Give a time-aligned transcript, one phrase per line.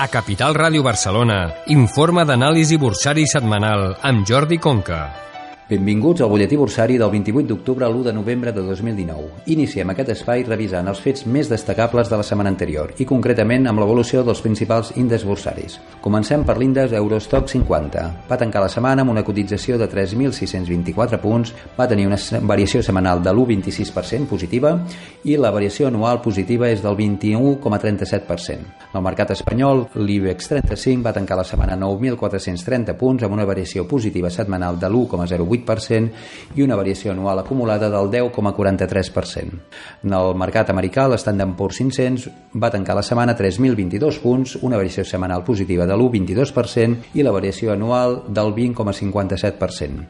[0.00, 5.29] A Capital Ràdio Barcelona, informe d'anàlisi bursari setmanal amb Jordi Conca.
[5.70, 9.44] Benvinguts al butlletí bursari del 28 d'octubre a l'1 de novembre de 2019.
[9.54, 13.78] Iniciem aquest espai revisant els fets més destacables de la setmana anterior i concretament amb
[13.78, 15.76] l'evolució dels principals índexs bursaris.
[16.02, 18.02] Comencem per l'índex Eurostock 50.
[18.26, 22.18] Va tancar la setmana amb una cotització de 3.624 punts, va tenir una
[22.50, 24.74] variació setmanal de l'1,26% positiva
[25.22, 28.90] i la variació anual positiva és del 21,37%.
[28.90, 33.86] El mercat espanyol, l'IBEX 35, va tancar la setmana a 9.430 punts amb una variació
[33.86, 39.60] positiva setmanal de l'1,08 0,8% i una variació anual acumulada del 10,43%.
[40.04, 42.28] En el mercat americà, l'Standard Poor's 500
[42.60, 47.34] va tancar la setmana a 3.022 punts, una variació setmanal positiva de l'1,22% i la
[47.34, 50.06] variació anual del 20,57%.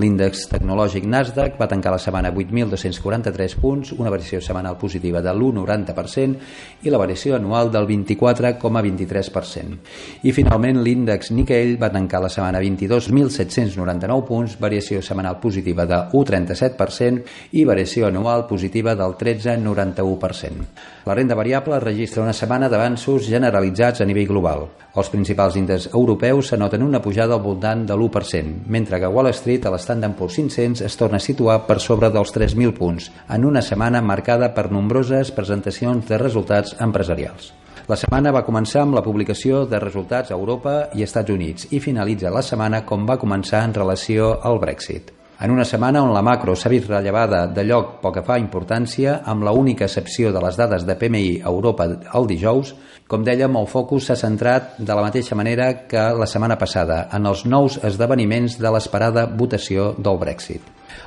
[0.00, 5.32] L'índex tecnològic Nasdaq va tancar la setmana a 8.243 punts, una variació setmanal positiva de
[5.32, 9.78] l'1,90% i la variació anual del 24,23%.
[10.24, 15.86] I finalment l'índex Nikkei va tancar la setmana a 22.799 punts, variació variació setmanal positiva
[15.86, 20.68] de 1,37% i variació anual positiva del 13,91%.
[21.06, 24.68] La renda variable registra una setmana d'avanços generalitzats a nivell global.
[24.94, 29.66] Els principals índexs europeus s'anoten una pujada al voltant de l'1%, mentre que Wall Street,
[29.66, 33.62] a l'Standard Poor's 500, es torna a situar per sobre dels 3.000 punts, en una
[33.62, 37.52] setmana marcada per nombroses presentacions de resultats empresarials.
[37.88, 41.80] La setmana va començar amb la publicació de resultats a Europa i Estats Units i
[41.84, 45.12] finalitza la setmana com va començar en relació al Brexit.
[45.44, 49.18] En una setmana on la macro s'ha vist rellevada de lloc poc que fa importància,
[49.26, 52.70] amb la única excepció de les dades de PMI a Europa el dijous,
[53.10, 57.26] com dèiem, el focus s'ha centrat de la mateixa manera que la setmana passada en
[57.26, 60.62] els nous esdeveniments de l'esperada votació del Brexit.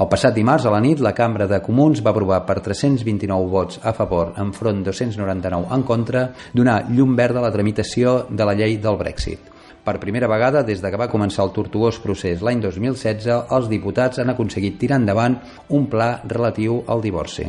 [0.00, 3.80] El passat dimarts a la nit, la Cambra de Comuns va aprovar per 329 vots
[3.82, 8.78] a favor enfront 299 en contra donar llum verda a la tramitació de la llei
[8.82, 9.50] del Brexit.
[9.84, 14.20] Per primera vegada, des de que va començar el tortuós procés l'any 2016, els diputats
[14.20, 15.38] han aconseguit tirar endavant
[15.76, 17.48] un pla relatiu al divorci.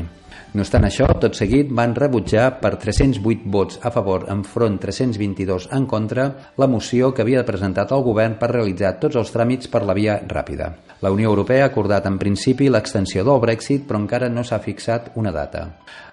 [0.51, 5.85] No obstant això, tot seguit van rebutjar per 308 vots a favor enfront 322 en
[5.87, 6.25] contra
[6.59, 10.17] la moció que havia presentat el govern per realitzar tots els tràmits per la via
[10.27, 10.67] ràpida.
[10.99, 15.13] La Unió Europea ha acordat en principi l'extensió del Brexit, però encara no s'ha fixat
[15.15, 15.61] una data.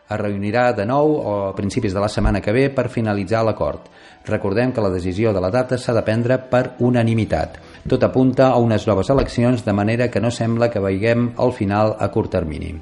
[0.08, 3.88] Es reunirà de nou a principis de la setmana que ve per finalitzar l'acord.
[4.28, 7.58] Recordem que la decisió de la data s'ha de prendre per unanimitat.
[7.90, 11.96] Tot apunta a unes noves eleccions, de manera que no sembla que veiguem al final
[11.98, 12.76] a curt termini.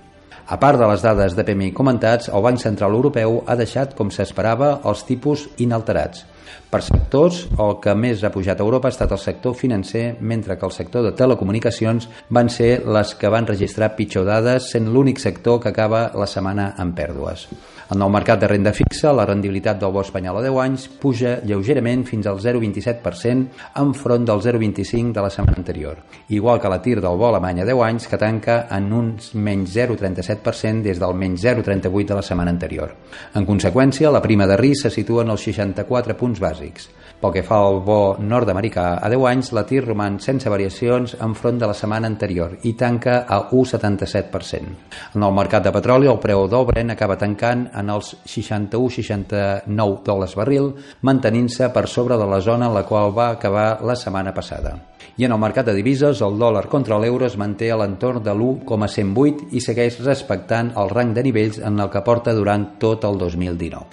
[0.46, 4.12] A part de les dades de PMI comentats, el Banc Central Europeu ha deixat, com
[4.14, 6.22] s'esperava, els tipus inalterats.
[6.70, 10.58] Per sectors, el que més ha pujat a Europa ha estat el sector financer, mentre
[10.58, 15.22] que el sector de telecomunicacions van ser les que van registrar pitjor dades, sent l'únic
[15.22, 17.48] sector que acaba la setmana amb pèrdues.
[17.88, 21.36] En el mercat de renda fixa, la rendibilitat del bo espanyol a 10 anys puja
[21.46, 26.00] lleugerament fins al 0,27% enfront del 0,25% de la setmana anterior,
[26.34, 29.76] igual que la TIR del bo alemany a 10 anys que tanca en uns menys
[29.76, 32.96] 0,37% des del menys 0,38% de la setmana anterior.
[33.38, 36.90] En conseqüència, la prima de risc se situa en els 64 punts bàsics.
[37.16, 41.56] Pel que fa al bo nord-americà a 10 anys, la TIR roman sense variacions enfront
[41.56, 44.74] de la setmana anterior i tanca a 1,77%.
[45.16, 50.36] En el mercat de petroli, el preu del Brent acaba tancant en els 61-69 dòlars
[50.36, 50.74] barril,
[51.08, 54.76] mantenint-se per sobre de la zona en la qual va acabar la setmana passada.
[55.16, 58.34] I en el mercat de divises, el dòlar contra l'euro es manté a l'entorn de
[58.34, 63.16] l'1,108 i segueix respectant el rang de nivells en el que porta durant tot el
[63.24, 63.88] 2019.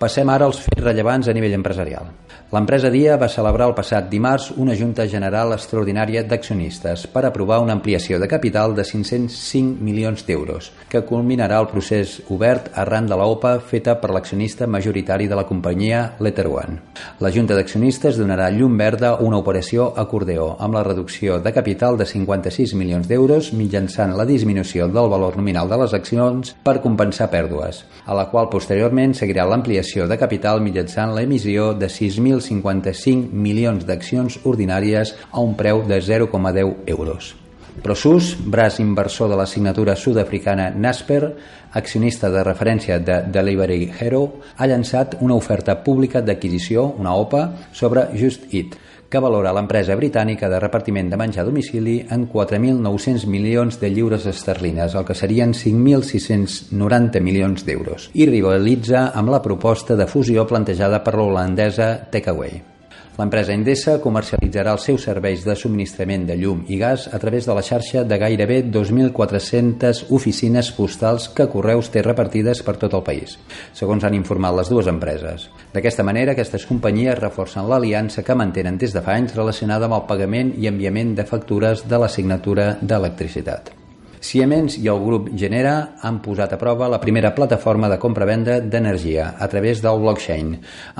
[0.00, 2.06] Passem ara als fets rellevants a nivell empresarial.
[2.50, 7.76] L'empresa DIA va celebrar el passat dimarts una Junta General Extraordinària d'Accionistes per aprovar una
[7.76, 13.52] ampliació de capital de 505 milions d'euros, que culminarà el procés obert arran de l'OPA
[13.62, 16.80] feta per l'accionista majoritari de la companyia Letter One.
[17.22, 22.00] La Junta d'Accionistes donarà llum verda a una operació acordeó amb la reducció de capital
[22.02, 27.30] de 56 milions d'euros mitjançant la disminució del valor nominal de les accions per compensar
[27.30, 31.86] pèrdues, a la qual posteriorment seguirà l'ampliació de capital mitjançant l'emissió de
[32.20, 37.34] 6.055 milions d'accions ordinàries a un preu de 0,10 euros.
[37.80, 41.36] Prosus, braç inversor de la signatura sud-africana Nasper,
[41.72, 48.08] accionista de referència de Delivery Hero, ha llançat una oferta pública d'adquisició, una OPA, sobre
[48.18, 48.76] Just Eat,
[49.10, 54.26] que valora l'empresa britànica de repartiment de menjar a domicili en 4.900 milions de lliures
[54.30, 61.02] esterlines, el que serien 5.690 milions d'euros, i rivalitza amb la proposta de fusió plantejada
[61.02, 62.79] per l'holandesa Takeaway.
[63.20, 67.56] L'empresa Endesa comercialitzarà els seus serveis de subministrament de llum i gas a través de
[67.56, 73.36] la xarxa de gairebé 2.400 oficines postals que Correus té repartides per tot el país,
[73.76, 75.50] segons han informat les dues empreses.
[75.74, 80.08] D'aquesta manera, aquestes companyies reforcen l'aliança que mantenen des de fa anys relacionada amb el
[80.08, 83.79] pagament i enviament de factures de la signatura d'electricitat.
[84.20, 85.74] Siemens i el grup Genera
[86.04, 90.50] han posat a prova la primera plataforma de compra-venda d'energia a través del blockchain,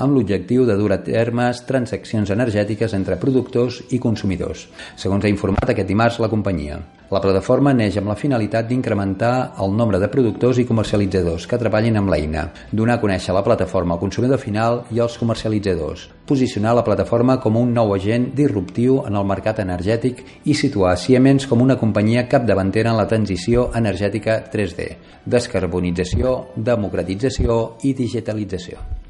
[0.01, 4.65] amb l'objectiu de dur a termes transaccions energètiques entre productors i consumidors,
[4.97, 6.81] segons ha informat aquest dimarts la companyia.
[7.11, 11.99] La plataforma neix amb la finalitat d'incrementar el nombre de productors i comercialitzadors que treballin
[11.99, 16.85] amb l'eina, donar a conèixer la plataforma al consumidor final i als comercialitzadors, posicionar la
[16.87, 21.75] plataforma com un nou agent disruptiu en el mercat energètic i situar Siemens com una
[21.83, 24.89] companyia capdavantera en la transició energètica 3D,
[25.27, 29.00] descarbonització, democratització i digitalització.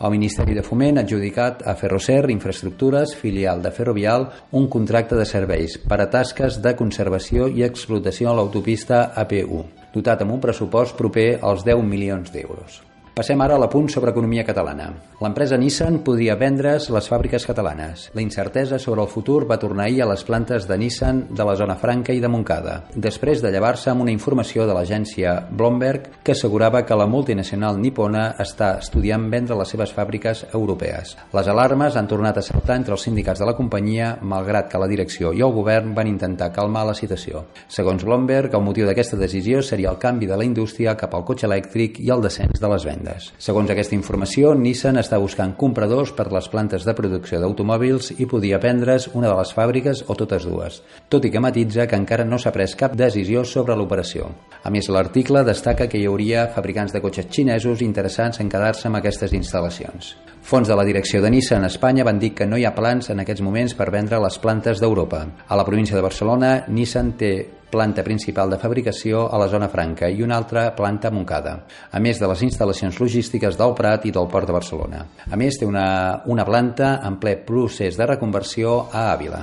[0.00, 5.26] El Ministeri de Foment ha adjudicat a Ferrocer Infraestructures, filial de Ferrovial, un contracte de
[5.28, 10.98] serveis per a tasques de conservació i explotació a l'autopista AP1, dotat amb un pressupost
[10.98, 12.82] proper als 10 milions d'euros.
[13.14, 14.88] Passem ara a l'apunt sobre economia catalana.
[15.22, 18.08] L'empresa Nissan podria vendre's les fàbriques catalanes.
[18.10, 21.54] La incertesa sobre el futur va tornar ahir a les plantes de Nissan de la
[21.54, 26.34] zona franca i de Montcada, després de llevar-se amb una informació de l'agència Bloomberg que
[26.34, 31.14] assegurava que la multinacional nipona està estudiant vendre les seves fàbriques europees.
[31.38, 34.90] Les alarmes han tornat a saltar entre els sindicats de la companyia, malgrat que la
[34.90, 37.46] direcció i el govern van intentar calmar la situació.
[37.68, 41.46] Segons Bloomberg, el motiu d'aquesta decisió seria el canvi de la indústria cap al cotxe
[41.46, 43.32] elèctric i el descens de les vendes vendes.
[43.38, 48.60] Segons aquesta informació, Nissan està buscant compradors per les plantes de producció d'automòbils i podia
[48.60, 52.38] prendre's una de les fàbriques o totes dues, tot i que matitza que encara no
[52.38, 54.30] s'ha pres cap decisió sobre l'operació.
[54.64, 59.00] A més, l'article destaca que hi hauria fabricants de cotxes xinesos interessants en quedar-se amb
[59.00, 60.14] aquestes instal·lacions.
[60.44, 63.08] Fons de la direcció de Nissan a Espanya van dir que no hi ha plans
[63.10, 65.24] en aquests moments per vendre les plantes d'Europa.
[65.48, 67.34] A la província de Barcelona, Nissan té
[67.74, 71.56] planta principal de fabricació a la zona franca i una altra planta a Montcada,
[71.90, 75.02] a més de les instal·lacions logístiques del Prat i del Port de Barcelona.
[75.26, 79.42] A més, té una, una planta en ple procés de reconversió a Àvila.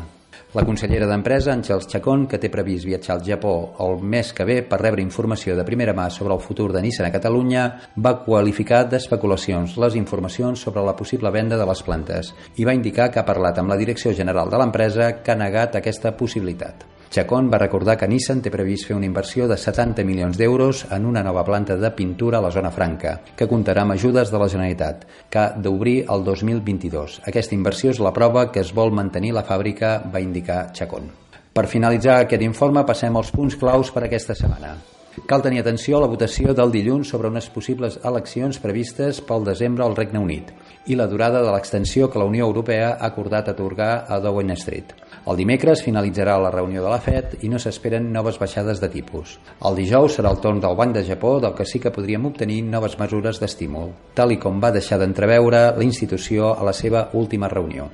[0.51, 3.53] La consellera d'Empresa, Àngels Chacón, que té previst viatjar al Japó
[3.85, 7.07] el mes que ve per rebre informació de primera mà sobre el futur de Nissan
[7.07, 12.67] a Catalunya, va qualificar d'especulacions les informacions sobre la possible venda de les plantes i
[12.67, 16.17] va indicar que ha parlat amb la direcció general de l'empresa que ha negat aquesta
[16.19, 16.90] possibilitat.
[17.11, 21.05] Chacón va recordar que Nissan té previst fer una inversió de 70 milions d'euros en
[21.09, 24.47] una nova planta de pintura a la zona franca, que comptarà amb ajudes de la
[24.53, 27.17] Generalitat, que ha d'obrir el 2022.
[27.27, 31.11] Aquesta inversió és la prova que es vol mantenir la fàbrica, va indicar Chacón.
[31.51, 34.77] Per finalitzar aquest informe, passem als punts claus per aquesta setmana.
[35.27, 39.83] Cal tenir atenció a la votació del dilluns sobre unes possibles eleccions previstes pel desembre
[39.83, 40.51] al Regne Unit
[40.87, 44.93] i la durada de l'extensió que la Unió Europea ha acordat atorgar a Downing Street.
[45.27, 49.35] El dimecres finalitzarà la reunió de la FED i no s'esperen noves baixades de tipus.
[49.67, 52.63] El dijous serà el torn del Banc de Japó, del que sí que podríem obtenir
[52.63, 57.51] noves mesures d'estímul, tal i com va deixar d'entreveure la institució a la seva última
[57.51, 57.91] reunió.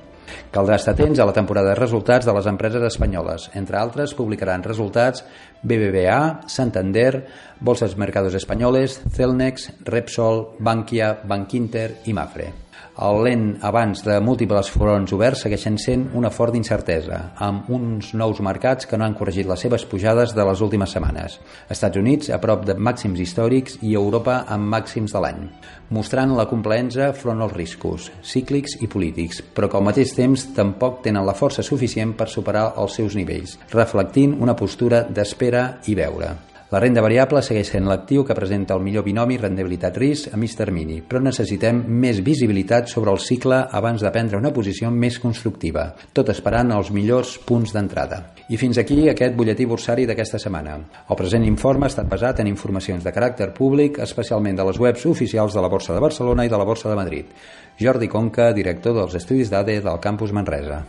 [0.54, 3.48] Caldrà estar atents a la temporada de resultats de les empreses espanyoles.
[3.58, 5.24] Entre altres, publicaran resultats
[5.62, 7.26] BBVA, Santander,
[7.60, 12.67] Bolsas Mercados Espanyoles, Celnex, Repsol, Bankia, Bankinter i Mafre.
[12.98, 18.40] El lent abans de múltiples fronts oberts segueixen sent una forta incertesa, amb uns nous
[18.42, 21.36] mercats que no han corregit les seves pujades de les últimes setmanes.
[21.70, 25.46] Estats Units a prop de màxims històrics i Europa amb màxims de l'any,
[25.94, 31.04] mostrant la complaença front als riscos, cíclics i polítics, però que al mateix temps tampoc
[31.06, 36.34] tenen la força suficient per superar els seus nivells, reflectint una postura d'espera i veure.
[36.68, 40.98] La renda variable segueix sent l'actiu que presenta el millor binomi rendibilitat-risc a mig termini,
[41.00, 46.28] però necessitem més visibilitat sobre el cicle abans de prendre una posició més constructiva, tot
[46.28, 48.20] esperant els millors punts d'entrada.
[48.52, 50.76] I fins aquí aquest butlletí bursari d'aquesta setmana.
[51.08, 55.08] El present informe ha estat basat en informacions de caràcter públic, especialment de les webs
[55.08, 57.32] oficials de la Borsa de Barcelona i de la Borsa de Madrid.
[57.80, 60.84] Jordi Conca, director dels Estudis d'ADE del Campus Manresa.